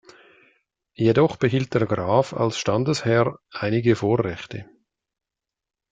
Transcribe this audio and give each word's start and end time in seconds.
Jedoch 0.95 1.35
behielt 1.35 1.75
der 1.75 1.85
Graf 1.85 2.33
als 2.33 2.57
Standesherr 2.57 3.37
einige 3.51 3.95
Vorrechte. 3.95 4.65